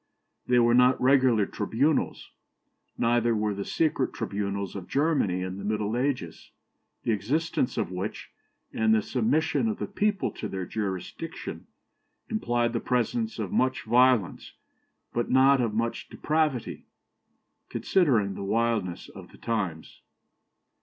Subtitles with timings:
[0.47, 2.31] They were not regular tribunals;
[2.97, 6.49] neither were the secret tribunals of Germany in the Middle Ages,
[7.03, 8.31] the existence of which,
[8.73, 11.67] and the submission of the people to their jurisdiction,
[12.31, 14.53] implied the presence of much violence,
[15.13, 16.87] but not of much depravity,
[17.69, 20.01] considering the wildness of the times.